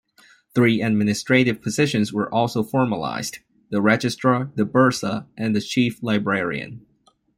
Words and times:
Three 0.55 0.81
administrative 0.81 1.61
positions 1.61 2.11
were 2.11 2.27
also 2.33 2.63
formalized: 2.63 3.37
the 3.69 3.83
Registrar, 3.83 4.51
the 4.55 4.65
Bursar 4.65 5.27
and 5.37 5.55
the 5.55 5.61
Chief 5.61 6.01
Librarian. 6.01 6.83